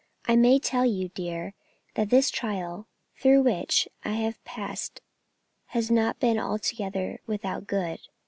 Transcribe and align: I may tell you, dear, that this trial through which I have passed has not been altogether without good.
I 0.25 0.35
may 0.35 0.57
tell 0.57 0.83
you, 0.83 1.09
dear, 1.09 1.53
that 1.93 2.09
this 2.09 2.31
trial 2.31 2.87
through 3.19 3.43
which 3.43 3.87
I 4.03 4.13
have 4.13 4.43
passed 4.45 4.99
has 5.67 5.91
not 5.91 6.19
been 6.19 6.39
altogether 6.39 7.19
without 7.27 7.67
good. 7.67 7.99